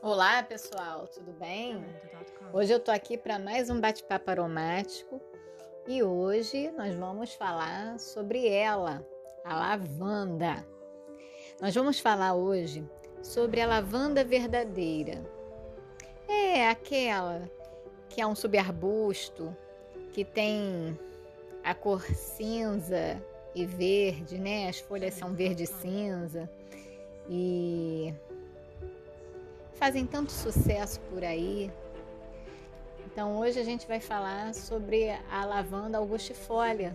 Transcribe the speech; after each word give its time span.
Olá, 0.00 0.44
pessoal, 0.44 1.08
tudo 1.08 1.32
bem? 1.32 1.84
Hoje 2.52 2.72
eu 2.72 2.78
tô 2.78 2.92
aqui 2.92 3.18
para 3.18 3.36
mais 3.36 3.68
um 3.68 3.80
bate-papo 3.80 4.30
aromático 4.30 5.20
e 5.88 6.04
hoje 6.04 6.70
nós 6.70 6.94
vamos 6.94 7.34
falar 7.34 7.98
sobre 7.98 8.46
ela, 8.46 9.04
a 9.44 9.58
lavanda. 9.58 10.64
Nós 11.60 11.74
vamos 11.74 11.98
falar 11.98 12.34
hoje 12.34 12.88
sobre 13.24 13.60
a 13.60 13.66
lavanda 13.66 14.22
verdadeira. 14.22 15.20
É 16.28 16.68
aquela 16.68 17.50
que 18.08 18.20
é 18.20 18.26
um 18.26 18.36
subarbusto 18.36 19.54
que 20.12 20.24
tem 20.24 20.96
a 21.64 21.74
cor 21.74 22.02
cinza 22.02 23.20
e 23.52 23.66
verde, 23.66 24.38
né? 24.38 24.68
As 24.68 24.78
folhas 24.78 25.14
são 25.14 25.34
verde 25.34 25.64
e 25.64 25.66
cinza 25.66 26.48
e 27.28 28.14
fazem 29.78 30.04
tanto 30.04 30.32
sucesso 30.32 31.00
por 31.02 31.22
aí. 31.24 31.70
Então 33.06 33.38
hoje 33.38 33.58
a 33.60 33.64
gente 33.64 33.86
vai 33.86 34.00
falar 34.00 34.52
sobre 34.54 35.10
a 35.30 35.44
lavanda 35.44 35.98
augustifolia 35.98 36.94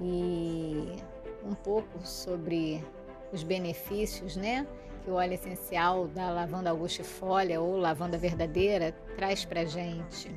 e 0.00 0.96
um 1.44 1.54
pouco 1.54 2.04
sobre 2.04 2.84
os 3.32 3.42
benefícios, 3.42 4.36
né? 4.36 4.66
Que 5.04 5.10
o 5.10 5.14
óleo 5.14 5.34
essencial 5.34 6.08
da 6.08 6.30
lavanda 6.30 6.70
augustifolia 6.70 7.60
ou 7.60 7.76
lavanda 7.76 8.18
verdadeira 8.18 8.92
traz 9.16 9.44
para 9.44 9.64
gente. 9.64 10.34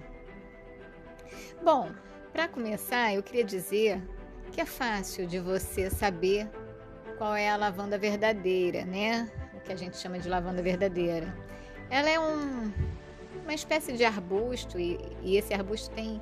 Bom, 1.63 1.91
para 2.31 2.47
começar, 2.47 3.13
eu 3.13 3.23
queria 3.23 3.43
dizer 3.43 4.01
que 4.51 4.61
é 4.61 4.65
fácil 4.65 5.25
de 5.25 5.39
você 5.39 5.89
saber 5.89 6.49
qual 7.17 7.35
é 7.35 7.49
a 7.49 7.57
lavanda 7.57 7.97
verdadeira, 7.97 8.85
né? 8.85 9.31
Que 9.67 9.73
a 9.73 9.75
gente 9.75 9.97
chama 9.97 10.17
de 10.17 10.29
lavanda 10.29 10.61
verdadeira. 10.61 11.27
Ela 11.89 12.09
é 12.09 12.19
um, 12.19 12.71
uma 13.43 13.53
espécie 13.53 13.93
de 13.93 14.03
arbusto 14.05 14.79
e, 14.79 14.97
e 15.21 15.37
esse 15.37 15.53
arbusto 15.53 15.93
tem 15.93 16.21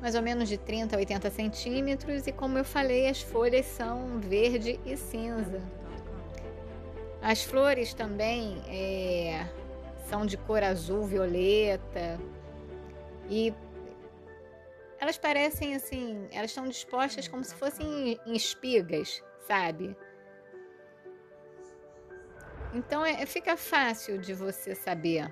mais 0.00 0.14
ou 0.14 0.22
menos 0.22 0.48
de 0.48 0.56
30 0.56 0.96
a 0.96 0.98
80 0.98 1.30
centímetros 1.30 2.26
e 2.26 2.32
como 2.32 2.56
eu 2.56 2.64
falei, 2.64 3.08
as 3.08 3.20
folhas 3.20 3.66
são 3.66 4.18
verde 4.18 4.80
e 4.86 4.96
cinza. 4.96 5.60
As 7.20 7.42
flores 7.42 7.92
também 7.92 8.62
é, 8.68 9.46
são 10.08 10.24
de 10.24 10.36
cor 10.36 10.62
azul, 10.62 11.04
violeta 11.04 12.18
e 13.28 13.52
elas 15.00 15.18
parecem 15.18 15.74
assim, 15.74 16.26
elas 16.32 16.50
estão 16.50 16.66
dispostas 16.66 17.28
como 17.28 17.44
se 17.44 17.54
fossem 17.54 18.18
em 18.26 18.34
espigas, 18.34 19.22
sabe? 19.46 19.96
Então 22.72 23.04
é, 23.04 23.24
fica 23.24 23.56
fácil 23.56 24.18
de 24.18 24.34
você 24.34 24.74
saber, 24.74 25.30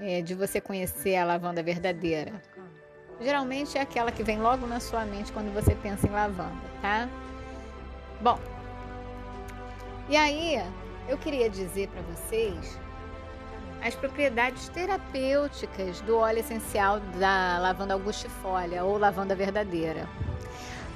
é, 0.00 0.22
de 0.22 0.34
você 0.34 0.60
conhecer 0.60 1.16
a 1.16 1.24
lavanda 1.24 1.62
verdadeira. 1.62 2.32
Geralmente 3.20 3.78
é 3.78 3.80
aquela 3.80 4.10
que 4.10 4.22
vem 4.22 4.40
logo 4.40 4.66
na 4.66 4.80
sua 4.80 5.04
mente 5.04 5.32
quando 5.32 5.52
você 5.52 5.74
pensa 5.74 6.06
em 6.06 6.10
lavanda, 6.10 6.64
tá? 6.80 7.08
Bom, 8.20 8.38
e 10.08 10.16
aí 10.16 10.60
eu 11.08 11.16
queria 11.18 11.48
dizer 11.48 11.88
para 11.88 12.02
vocês 12.02 12.78
as 13.82 13.94
propriedades 13.94 14.68
terapêuticas 14.70 16.00
do 16.00 16.16
óleo 16.16 16.38
essencial 16.38 17.00
da 17.18 17.58
lavanda 17.58 17.94
augustifolia 17.94 18.82
ou 18.82 18.96
lavanda 18.96 19.34
verdadeira. 19.34 20.08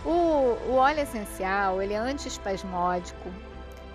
O, 0.04 0.56
o 0.70 0.74
óleo 0.74 1.00
essencial 1.00 1.82
ele 1.82 1.92
é 1.92 1.98
antiespasmódico, 1.98 3.30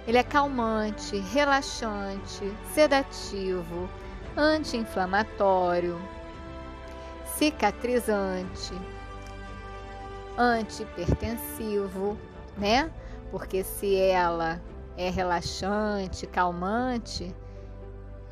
ele 0.07 0.17
é 0.17 0.23
calmante, 0.23 1.17
relaxante, 1.17 2.51
sedativo, 2.73 3.89
anti-inflamatório, 4.35 5.99
cicatrizante, 7.25 8.73
antipertensivo, 10.37 12.17
né? 12.57 12.91
Porque 13.31 13.63
se 13.63 13.95
ela 13.95 14.61
é 14.97 15.09
relaxante, 15.09 16.27
calmante, 16.27 17.33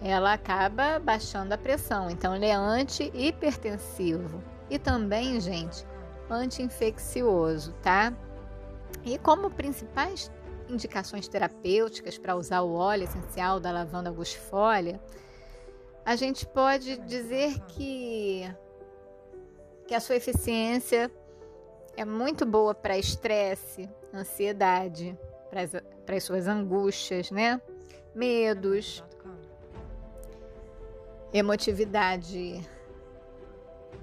ela 0.02 0.34
acaba 0.34 1.00
baixando 1.00 1.54
a 1.54 1.58
pressão. 1.58 2.10
Então, 2.10 2.36
ele 2.36 2.48
é 2.48 2.54
anti-hipertensivo 2.54 4.44
e 4.70 4.78
também, 4.78 5.40
gente, 5.40 5.86
anti-infeccioso, 6.30 7.74
tá? 7.82 8.14
E 9.06 9.18
como 9.18 9.50
principais 9.50 10.32
indicações 10.72 11.28
terapêuticas 11.28 12.18
para 12.18 12.36
usar 12.36 12.62
o 12.62 12.74
óleo 12.74 13.04
essencial 13.04 13.60
da 13.60 13.72
lavanda 13.72 14.10
augustifolia, 14.10 15.00
a 16.06 16.16
gente 16.16 16.46
pode 16.48 16.98
dizer 17.00 17.60
que, 17.68 18.44
que 19.88 19.94
a 19.94 20.00
sua 20.00 20.16
eficiência 20.16 21.12
é 21.96 22.04
muito 22.04 22.46
boa 22.46 22.74
para 22.74 22.98
estresse, 22.98 23.90
ansiedade, 24.14 25.18
para 26.06 26.16
as 26.16 26.24
suas 26.24 26.48
angústias, 26.48 27.30
né? 27.30 27.62
Medos, 28.16 29.04
emotividade 31.32 32.68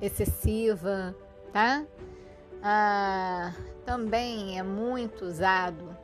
excessiva, 0.01 1.15
tá? 1.53 1.85
Ah, 2.63 3.53
também 3.85 4.59
é 4.59 4.63
muito 4.63 5.25
usado 5.25 5.97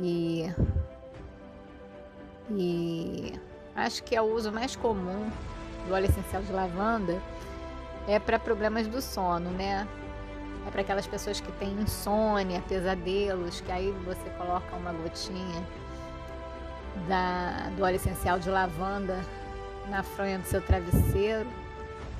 e, 0.00 0.54
e 2.50 3.32
acho 3.74 4.02
que 4.04 4.14
é 4.14 4.22
o 4.22 4.34
uso 4.34 4.52
mais 4.52 4.76
comum 4.76 5.30
do 5.86 5.94
óleo 5.94 6.06
essencial 6.06 6.42
de 6.42 6.52
lavanda 6.52 7.20
é 8.06 8.18
para 8.18 8.38
problemas 8.38 8.86
do 8.86 9.02
sono, 9.02 9.50
né? 9.50 9.86
É 10.66 10.70
para 10.70 10.80
aquelas 10.80 11.06
pessoas 11.06 11.40
que 11.40 11.52
têm 11.52 11.72
insônia, 11.80 12.62
pesadelos, 12.68 13.60
que 13.60 13.70
aí 13.70 13.90
você 14.04 14.28
coloca 14.36 14.74
uma 14.76 14.92
gotinha 14.92 15.62
da, 17.06 17.70
do 17.76 17.82
óleo 17.82 17.96
essencial 17.96 18.38
de 18.38 18.48
lavanda 18.48 19.22
na 19.88 20.02
fronha 20.02 20.38
do 20.38 20.46
seu 20.46 20.60
travesseiro 20.60 21.48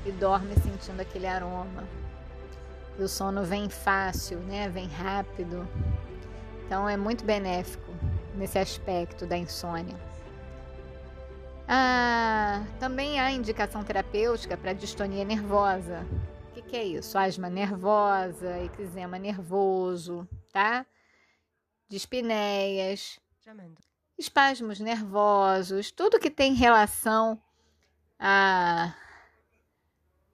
e 0.04 0.12
dorme 0.12 0.54
sentindo 0.54 1.00
aquele 1.00 1.26
aroma. 1.26 1.84
E 2.98 3.02
o 3.02 3.08
sono 3.08 3.44
vem 3.44 3.68
fácil, 3.68 4.38
né? 4.40 4.68
Vem 4.68 4.88
rápido. 4.88 5.66
Então 6.68 6.86
é 6.86 6.98
muito 6.98 7.24
benéfico 7.24 7.90
nesse 8.34 8.58
aspecto 8.58 9.24
da 9.24 9.38
insônia. 9.38 9.96
Ah, 11.66 12.62
também 12.78 13.18
há 13.18 13.30
indicação 13.30 13.82
terapêutica 13.82 14.54
para 14.54 14.74
distonia 14.74 15.24
nervosa. 15.24 16.06
O 16.50 16.52
que, 16.52 16.60
que, 16.60 16.76
é 16.76 16.84
isso? 16.84 17.16
Asma 17.16 17.48
nervosa, 17.48 18.58
eczema 18.58 19.18
nervoso, 19.18 20.28
tá? 20.52 20.84
Dispneias, 21.88 23.18
espasmos 24.18 24.78
nervosos, 24.78 25.90
tudo 25.90 26.20
que 26.20 26.30
tem 26.30 26.52
relação 26.52 27.40
a, 28.18 28.94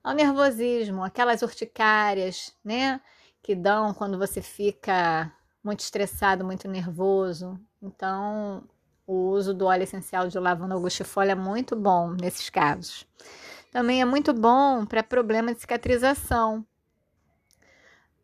ao 0.03 0.15
nervosismo, 0.15 1.05
aquelas 1.05 1.43
urticárias, 1.43 2.53
né? 2.65 3.01
Que 3.41 3.55
dão 3.55 3.95
quando 3.95 4.19
você 4.19 4.43
fica 4.43 5.33
muito 5.65 5.81
estressado, 5.81 6.45
muito 6.45 6.69
nervoso. 6.69 7.59
Então, 7.81 8.63
o 9.07 9.31
uso 9.31 9.55
do 9.55 9.65
óleo 9.65 9.85
essencial 9.85 10.29
de 10.29 10.39
lavanda 10.39 10.75
augustifolia 10.75 11.33
é 11.33 11.35
muito 11.35 11.75
bom 11.75 12.11
nesses 12.11 12.51
casos. 12.51 13.07
Também 13.73 14.01
é 14.01 14.05
muito 14.05 14.33
bom 14.33 14.85
para 14.85 15.03
problema 15.03 15.53
de 15.55 15.61
cicatrização, 15.61 16.65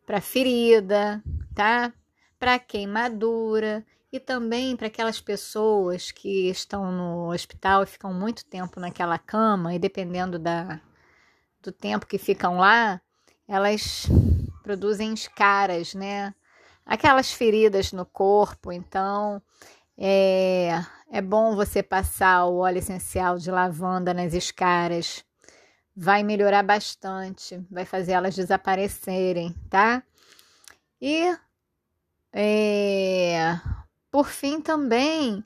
para 0.06 0.21
ferida, 0.21 1.23
tá? 1.55 1.93
Para 2.39 2.59
queimadura 2.59 3.84
e 4.13 4.21
também 4.21 4.77
para 4.77 4.89
aquelas 4.89 5.21
pessoas 5.21 6.10
que 6.10 6.48
estão 6.48 6.93
no 6.93 7.33
hospital 7.33 7.83
e 7.83 7.86
ficam 7.86 8.13
muito 8.13 8.45
tempo 8.45 8.78
naquela 8.78 9.19
cama 9.19 9.75
e 9.75 9.78
dependendo 9.78 10.39
da, 10.39 10.81
do 11.63 11.72
tempo 11.72 12.07
que 12.07 12.19
ficam 12.19 12.59
lá, 12.59 13.01
elas 13.47 14.07
produzem 14.63 15.13
escaras, 15.13 15.95
né? 15.95 16.34
Aquelas 16.91 17.33
feridas 17.33 17.92
no 17.92 18.04
corpo. 18.04 18.72
Então, 18.72 19.41
é, 19.97 20.84
é 21.09 21.22
bom 21.22 21.54
você 21.54 21.84
passar 21.84 22.47
o 22.47 22.59
óleo 22.59 22.78
essencial 22.78 23.39
de 23.39 23.48
lavanda 23.48 24.13
nas 24.13 24.34
escaras. 24.34 25.25
Vai 25.97 26.25
melhorar 26.25 26.65
bastante, 26.65 27.65
vai 27.71 27.84
fazer 27.84 28.13
elas 28.13 28.34
desaparecerem, 28.34 29.54
tá? 29.69 30.03
E 31.01 31.33
é, 32.33 33.59
por 34.10 34.27
fim 34.27 34.60
também 34.60 35.45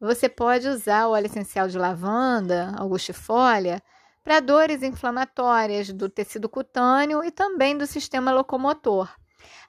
você 0.00 0.28
pode 0.28 0.68
usar 0.68 1.06
o 1.06 1.10
óleo 1.10 1.26
essencial 1.26 1.68
de 1.68 1.76
lavanda, 1.76 2.72
augustifolia, 2.78 3.82
para 4.24 4.40
dores 4.40 4.82
inflamatórias 4.82 5.92
do 5.92 6.08
tecido 6.08 6.48
cutâneo 6.48 7.22
e 7.24 7.30
também 7.30 7.76
do 7.76 7.86
sistema 7.86 8.30
locomotor. 8.32 9.08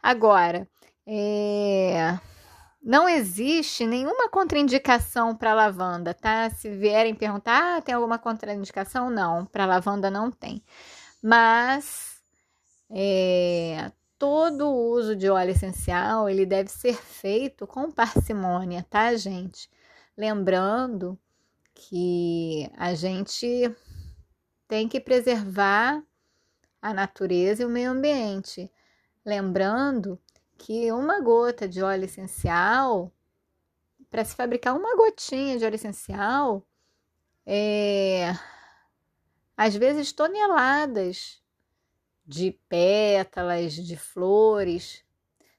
Agora, 0.02 0.68
é... 1.12 2.20
não 2.84 3.10
existe 3.10 3.88
nenhuma 3.88 4.30
contraindicação 4.30 5.36
para 5.36 5.56
lavanda, 5.56 6.14
tá? 6.14 6.50
Se 6.52 6.70
vierem 6.70 7.16
perguntar, 7.16 7.78
ah, 7.78 7.82
tem 7.82 7.96
alguma 7.96 8.20
contraindicação? 8.20 9.10
Não, 9.10 9.44
para 9.46 9.66
lavanda 9.66 10.12
não 10.12 10.30
tem. 10.30 10.64
Mas 11.22 12.22
é, 12.92 13.92
todo 14.20 14.68
o 14.68 14.92
uso 14.92 15.16
de 15.16 15.30
óleo 15.30 15.52
essencial 15.52 16.30
ele 16.30 16.46
deve 16.46 16.70
ser 16.70 16.94
feito 16.94 17.66
com 17.66 17.92
parcimônia, 17.92 18.86
tá, 18.88 19.16
gente? 19.16 19.68
Lembrando 20.16 21.18
que 21.74 22.70
a 22.78 22.94
gente 22.94 23.76
tem 24.68 24.88
que 24.88 25.00
preservar 25.00 26.04
a 26.80 26.94
natureza 26.94 27.64
e 27.64 27.66
o 27.66 27.70
meio 27.70 27.92
ambiente. 27.92 28.72
Lembrando 29.26 30.20
que 30.60 30.92
uma 30.92 31.22
gota 31.22 31.68
de 31.68 31.82
óleo 31.82 32.04
essencial, 32.04 33.12
para 34.10 34.26
se 34.26 34.36
fabricar 34.36 34.76
uma 34.76 34.96
gotinha 34.96 35.58
de 35.58 35.66
óleo 35.66 35.76
essencial, 35.76 36.68
é, 37.46 38.34
às 39.56 39.76
vezes 39.76 40.12
toneladas 40.12 41.42
de 42.26 42.52
pétalas, 42.68 43.74
de 43.74 43.96
flores 43.98 45.04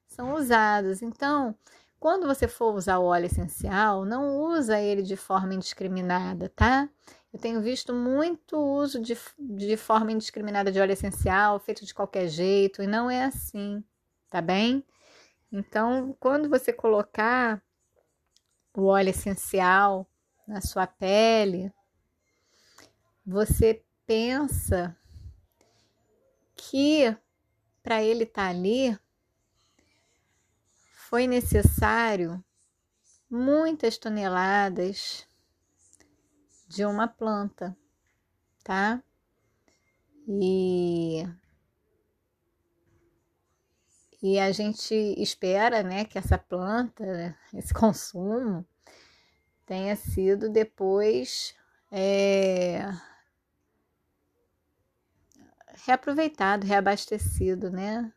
são 0.07 0.35
usados. 0.35 1.03
Então, 1.03 1.57
quando 1.99 2.27
você 2.27 2.47
for 2.47 2.75
usar 2.75 2.99
o 2.99 3.07
óleo 3.07 3.27
essencial, 3.27 4.05
não 4.05 4.39
usa 4.39 4.79
ele 4.81 5.03
de 5.03 5.17
forma 5.17 5.55
indiscriminada, 5.55 6.51
tá? 6.51 6.89
Eu 7.33 7.41
tenho 7.41 7.61
visto 7.63 7.95
muito 7.95 8.57
uso 8.59 9.01
de, 9.01 9.17
de 9.39 9.77
forma 9.77 10.13
indiscriminada 10.13 10.71
de 10.71 10.79
óleo 10.79 10.93
essencial, 10.93 11.59
feito 11.59 11.87
de 11.87 11.95
qualquer 11.95 12.29
jeito, 12.29 12.83
e 12.83 12.87
não 12.87 13.11
é 13.11 13.25
assim 13.25 13.83
tá 14.31 14.41
bem? 14.41 14.85
Então, 15.53 16.17
quando 16.21 16.49
você 16.49 16.73
colocar 16.73 17.61
o 18.73 18.87
óleo 18.87 19.11
essencial 19.11 20.09
na 20.47 20.61
sua 20.61 20.87
pele, 20.87 21.73
você 23.27 23.83
pensa 24.07 24.97
que 26.55 27.17
para 27.83 28.03
ele 28.03 28.25
estar 28.25 28.45
tá 28.45 28.49
ali 28.51 28.97
foi 31.09 31.27
necessário 31.27 32.43
muitas 33.29 33.99
toneladas 33.99 35.27
de 36.69 36.85
uma 36.85 37.09
planta, 37.09 37.77
tá? 38.63 39.03
E 40.29 41.27
e 44.23 44.39
a 44.39 44.53
gente 44.53 44.95
espera 45.17 45.83
né, 45.83 46.05
que 46.05 46.19
essa 46.19 46.37
planta, 46.37 47.37
esse 47.55 47.73
consumo, 47.73 48.65
tenha 49.65 49.97
sido 49.97 50.51
depois 50.51 51.55
é, 51.91 52.83
reaproveitado, 55.87 56.67
reabastecido, 56.67 57.71
né? 57.71 58.13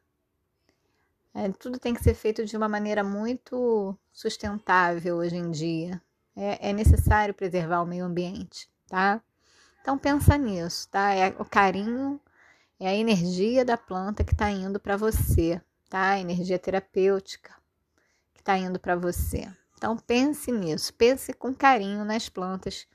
É, 1.34 1.50
tudo 1.52 1.80
tem 1.80 1.94
que 1.94 2.04
ser 2.04 2.14
feito 2.14 2.46
de 2.46 2.56
uma 2.56 2.70
maneira 2.70 3.04
muito 3.04 3.98
sustentável 4.12 5.18
hoje 5.18 5.36
em 5.36 5.50
dia. 5.50 6.02
É, 6.36 6.70
é 6.70 6.74
necessário 6.74 7.34
preservar 7.34 7.82
o 7.82 7.86
meio 7.86 8.06
ambiente, 8.06 8.70
tá? 8.88 9.22
Então 9.82 9.98
pensa 9.98 10.38
nisso, 10.38 10.88
tá? 10.90 11.14
É 11.14 11.30
o 11.40 11.46
carinho, 11.46 12.20
é 12.80 12.88
a 12.88 12.96
energia 12.96 13.66
da 13.66 13.78
planta 13.78 14.24
que 14.24 14.34
está 14.34 14.50
indo 14.52 14.80
para 14.80 14.98
você, 14.98 15.62
tá? 15.94 16.20
Energia 16.20 16.58
terapêutica 16.58 17.54
que 18.34 18.42
está 18.42 18.58
indo 18.58 18.80
para 18.80 18.96
você. 18.96 19.48
Então 19.78 19.96
pense 19.96 20.52
nisso, 20.52 20.92
pense 20.92 21.32
com 21.34 21.54
carinho 21.54 22.04
nas 22.04 22.28
plantas 22.28 22.88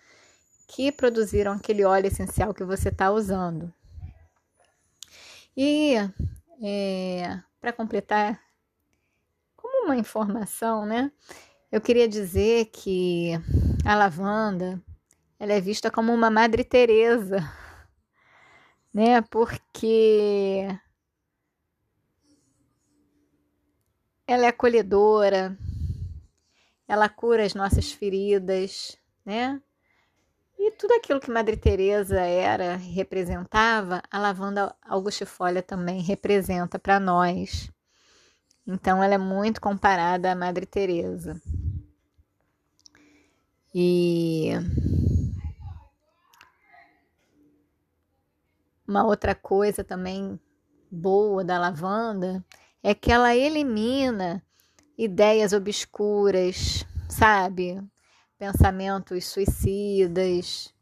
que 0.67 0.91
produziram 0.91 1.53
aquele 1.53 1.85
óleo 1.85 2.09
essencial 2.09 2.53
que 2.53 2.65
você 2.65 2.89
está 2.89 3.13
usando. 3.13 3.73
E 5.57 5.95
é, 6.61 7.41
para 7.61 7.73
completar, 7.73 8.41
como 9.55 9.85
uma 9.85 9.97
informação, 9.97 10.85
né? 10.85 11.13
Eu 11.71 11.81
queria 11.81 12.09
dizer 12.09 12.65
que 12.73 13.35
a 13.85 13.95
lavanda 13.95 14.83
ela 15.39 15.53
é 15.53 15.61
vista 15.61 15.89
como 15.89 16.13
uma 16.13 16.31
Madre 16.31 16.65
Teresa, 16.65 17.49
né? 18.93 19.23
Porque 19.23 20.67
Ela 24.29 24.45
é 24.45 24.49
acolhedora, 24.49 25.57
ela 26.87 27.09
cura 27.09 27.47
as 27.47 27.55
nossas 27.55 27.91
feridas, 27.91 28.95
né? 29.25 29.59
E 30.59 30.71
tudo 30.73 30.93
aquilo 30.93 31.19
que 31.19 31.31
Madre 31.31 31.57
Teresa 31.57 32.21
era, 32.21 32.77
representava, 32.77 34.03
a 34.11 34.19
lavanda 34.19 34.77
augustifolia 34.83 35.63
também 35.63 36.03
representa 36.03 36.79
para 36.79 37.01
nós. 37.01 37.73
Então 38.67 39.03
ela 39.03 39.15
é 39.15 39.19
muito 39.19 39.63
comparada 39.63 40.31
à 40.31 40.35
Madre 40.35 40.67
Teresa. 40.67 41.41
E 43.75 44.51
uma 48.87 49.07
outra 49.07 49.35
coisa 49.35 49.83
também 49.83 50.39
boa 50.91 51.43
da 51.43 51.59
lavanda 51.59 52.45
é 52.89 52.95
que 52.95 53.13
ela 53.13 53.37
elimina 53.37 54.43
ideias 54.97 55.53
obscuras, 55.53 56.87
sabe? 57.07 57.79
Pensamentos 58.39 59.27
suicidas. 59.27 60.73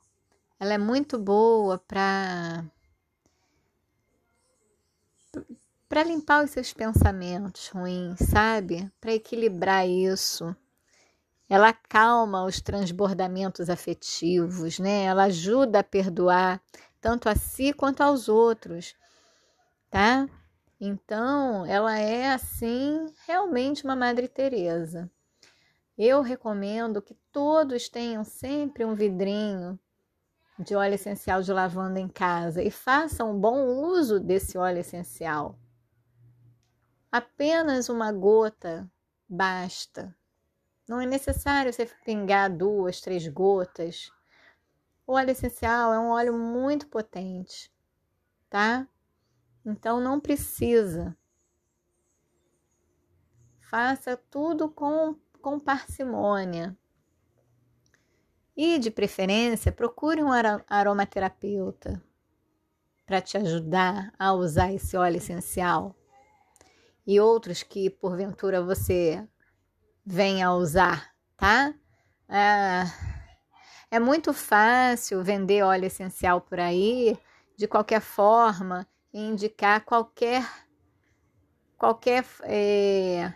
Ela 0.61 0.75
é 0.75 0.79
muito 0.79 1.19
boa 1.19 1.79
para 1.79 2.65
para 5.89 6.05
limpar 6.05 6.45
os 6.45 6.53
seus 6.53 6.73
pensamentos 6.73 7.71
ruins, 7.71 8.21
sabe? 8.21 8.89
Para 9.01 9.13
equilibrar 9.13 9.89
isso. 9.89 10.55
Ela 11.49 11.73
calma 11.73 12.45
os 12.45 12.61
transbordamentos 12.61 13.69
afetivos, 13.69 14.79
né? 14.79 15.03
Ela 15.07 15.25
ajuda 15.25 15.81
a 15.81 15.85
perdoar 15.85 16.63
tanto 17.01 17.29
a 17.29 17.35
si 17.35 17.73
quanto 17.73 18.01
aos 18.01 18.29
outros, 18.29 18.95
tá? 19.91 20.29
Então, 20.81 21.65
ela 21.65 21.99
é 21.99 22.33
assim 22.33 23.07
realmente 23.27 23.85
uma 23.85 23.97
Madre 23.97 24.29
Teresa. 24.29 25.11
Eu 25.97 26.21
recomendo 26.21 27.01
que 27.01 27.15
todos 27.33 27.89
tenham 27.89 28.23
sempre 28.23 28.85
um 28.85 28.95
vidrinho 28.95 29.79
de 30.59 30.75
óleo 30.75 30.95
essencial 30.95 31.43
de 31.43 31.53
lavanda 31.53 31.99
em 31.99 32.09
casa 32.09 32.63
e 32.63 32.71
façam 32.71 33.31
um 33.33 33.41
bom 33.41 33.67
uso 33.67 34.21
desse 34.21 34.59
óleo 34.59 34.79
essencial. 34.79 35.59
Apenas 37.11 37.89
uma 37.89 38.13
gota 38.13 38.91
basta. 39.27 40.15
Não 40.87 41.01
é 41.01 41.07
necessário 41.07 41.73
você 41.73 41.87
pingar 42.05 42.55
duas, 42.55 43.01
três 43.01 43.27
gotas. 43.27 44.13
O 45.07 45.15
óleo 45.15 45.31
essencial 45.31 45.93
é 45.95 45.99
um 45.99 46.09
óleo 46.09 46.35
muito 46.35 46.87
potente, 46.87 47.73
tá? 48.51 48.87
Então 49.67 50.01
não 50.01 50.21
precisa. 50.21 51.17
Faça 53.69 54.17
tudo 54.17 54.69
com, 54.69 55.17
com 55.43 55.59
parcimônia. 55.59 56.79
E, 58.57 58.79
de 58.79 58.93
preferência, 58.93 59.73
procure 59.73 60.23
um 60.23 60.31
aromaterapeuta 60.69 62.01
para 63.05 63.21
te 63.21 63.37
ajudar 63.37 64.15
a 64.17 64.33
usar 64.33 64.73
esse 64.73 64.97
óleo 64.97 65.17
essencial. 65.17 65.97
E 67.05 67.21
outros 67.21 67.65
que, 67.65 67.91
porventura, 67.91 68.63
você 68.63 69.27
venha 70.05 70.47
a 70.47 70.55
usar, 70.55 71.13
tá? 71.37 71.75
É, 72.29 72.85
é 73.91 73.99
muito 73.99 74.33
fácil 74.33 75.25
vender 75.25 75.63
óleo 75.63 75.87
essencial 75.87 76.41
por 76.41 76.61
aí, 76.61 77.19
de 77.57 77.67
qualquer 77.69 78.01
forma, 78.01 78.87
indicar 79.21 79.85
qualquer 79.85 80.47
qualquer 81.77 82.25
é, 82.43 83.33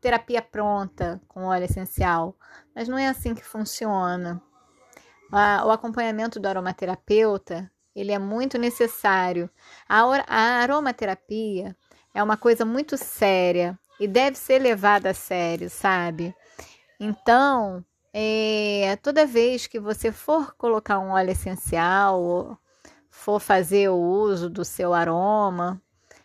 terapia 0.00 0.42
pronta 0.42 1.20
com 1.28 1.44
óleo 1.44 1.64
essencial, 1.64 2.36
mas 2.74 2.88
não 2.88 2.98
é 2.98 3.08
assim 3.08 3.34
que 3.34 3.44
funciona. 3.44 4.42
o 5.64 5.70
acompanhamento 5.70 6.40
do 6.40 6.48
aromaterapeuta 6.48 7.70
ele 7.94 8.12
é 8.12 8.18
muito 8.18 8.58
necessário. 8.58 9.50
A, 9.88 10.02
a 10.26 10.62
aromaterapia 10.62 11.76
é 12.14 12.22
uma 12.22 12.36
coisa 12.36 12.64
muito 12.64 12.96
séria 12.96 13.78
e 13.98 14.06
deve 14.08 14.36
ser 14.36 14.58
levada 14.58 15.10
a 15.10 15.14
sério, 15.14 15.68
sabe? 15.68 16.34
Então, 16.98 17.84
é, 18.12 18.96
toda 19.02 19.26
vez 19.26 19.66
que 19.66 19.78
você 19.78 20.12
for 20.12 20.54
colocar 20.56 20.98
um 20.98 21.10
óleo 21.10 21.30
essencial 21.30 22.58
for 23.20 23.38
fazer 23.38 23.90
o 23.90 23.96
uso 23.96 24.48
do 24.48 24.64
seu 24.64 24.94
aroma, 24.94 25.80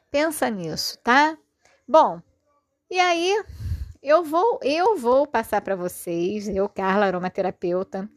pensa 0.09 0.49
nisso, 0.49 0.97
tá? 0.99 1.37
Bom, 1.85 2.21
e 2.89 2.97
aí 2.97 3.43
eu 4.01 4.23
vou, 4.23 4.61
eu 4.63 4.97
vou 4.97 5.27
passar 5.27 5.59
para 5.59 5.75
vocês, 5.75 6.47
eu, 6.47 6.69
Carla, 6.69 7.05
aromaterapeuta, 7.05 8.09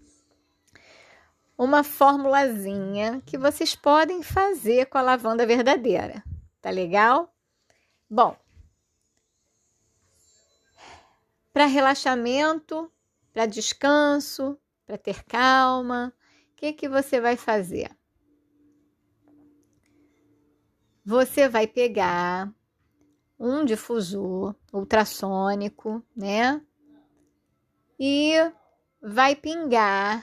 uma 1.56 1.82
formulazinha 1.82 3.20
que 3.26 3.36
vocês 3.36 3.74
podem 3.74 4.22
fazer 4.22 4.86
com 4.86 4.96
a 4.96 5.02
lavanda 5.02 5.44
verdadeira. 5.44 6.22
Tá 6.62 6.70
legal? 6.70 7.34
Bom, 8.08 8.36
para 11.52 11.66
relaxamento, 11.66 12.88
para 13.32 13.44
descanso, 13.44 14.56
para 14.86 14.96
ter 14.96 15.24
calma, 15.24 16.14
o 16.52 16.54
que 16.54 16.72
que 16.72 16.88
você 16.88 17.20
vai 17.20 17.36
fazer? 17.36 17.97
Você 21.08 21.48
vai 21.48 21.66
pegar 21.66 22.52
um 23.40 23.64
difusor 23.64 24.54
ultrassônico, 24.70 26.04
né? 26.14 26.60
E 27.98 28.34
vai 29.00 29.34
pingar 29.34 30.22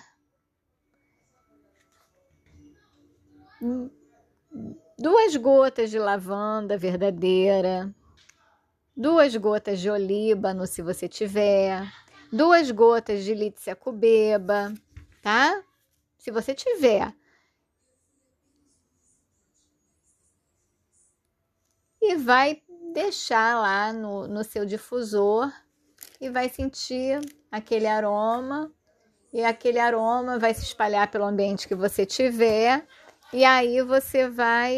duas 4.95 5.35
gotas 5.37 5.89
de 5.89 5.97
lavanda 5.97 6.77
verdadeira, 6.77 7.91
duas 8.95 9.35
gotas 9.35 9.79
de 9.79 9.89
olíbano, 9.89 10.67
se 10.67 10.83
você 10.83 11.07
tiver, 11.07 11.91
duas 12.31 12.69
gotas 12.69 13.23
de 13.23 13.33
lítia 13.33 13.75
cubeba, 13.75 14.71
tá? 15.23 15.63
Se 16.19 16.29
você 16.29 16.53
tiver. 16.53 17.11
E 22.07 22.15
vai 22.15 22.61
deixar 22.93 23.59
lá 23.59 23.91
no, 23.91 24.27
no 24.27 24.43
seu 24.43 24.63
difusor 24.63 25.51
e 26.21 26.29
vai 26.29 26.47
sentir 26.47 27.19
aquele 27.51 27.87
aroma. 27.87 28.71
E 29.33 29.43
aquele 29.43 29.79
aroma 29.79 30.37
vai 30.37 30.53
se 30.53 30.61
espalhar 30.61 31.09
pelo 31.09 31.25
ambiente 31.25 31.67
que 31.67 31.73
você 31.73 32.05
tiver. 32.05 32.87
E 33.33 33.43
aí 33.43 33.81
você 33.81 34.29
vai 34.29 34.75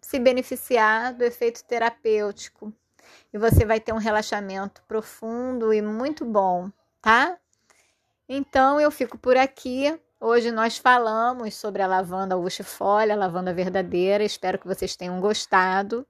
se 0.00 0.18
beneficiar 0.18 1.12
do 1.12 1.22
efeito 1.24 1.62
terapêutico. 1.64 2.72
E 3.30 3.36
você 3.36 3.66
vai 3.66 3.78
ter 3.78 3.92
um 3.92 3.98
relaxamento 3.98 4.82
profundo 4.88 5.74
e 5.74 5.82
muito 5.82 6.24
bom, 6.24 6.70
tá? 7.02 7.38
Então 8.26 8.80
eu 8.80 8.90
fico 8.90 9.18
por 9.18 9.36
aqui. 9.36 9.94
Hoje 10.26 10.50
nós 10.50 10.78
falamos 10.78 11.54
sobre 11.54 11.82
a 11.82 11.86
lavanda 11.86 12.34
uxifolha, 12.34 13.12
a 13.12 13.16
lavanda 13.16 13.52
verdadeira. 13.52 14.24
Espero 14.24 14.58
que 14.58 14.66
vocês 14.66 14.96
tenham 14.96 15.20
gostado. 15.20 16.06